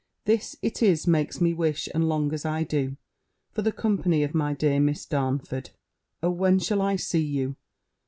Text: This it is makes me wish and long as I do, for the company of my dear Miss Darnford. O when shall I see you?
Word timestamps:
This 0.25 0.55
it 0.63 0.81
is 0.81 1.05
makes 1.05 1.39
me 1.39 1.53
wish 1.53 1.87
and 1.93 2.09
long 2.09 2.33
as 2.33 2.43
I 2.43 2.63
do, 2.63 2.97
for 3.51 3.61
the 3.61 3.71
company 3.71 4.23
of 4.23 4.33
my 4.33 4.55
dear 4.55 4.79
Miss 4.79 5.05
Darnford. 5.05 5.69
O 6.23 6.31
when 6.31 6.57
shall 6.57 6.81
I 6.81 6.95
see 6.95 7.19
you? 7.23 7.55